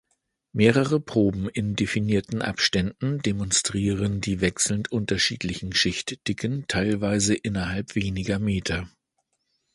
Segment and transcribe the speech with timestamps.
[0.51, 8.89] Mehrere Proben in definierten Abständen demonstrieren die wechselnd unterschiedlichen Schichtdicken teilweise innerhalb weniger Meter.